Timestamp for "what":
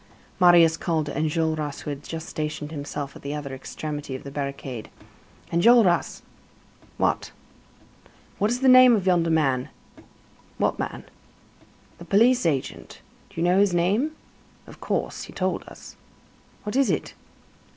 6.97-7.31, 8.39-8.49, 10.57-10.79, 16.63-16.75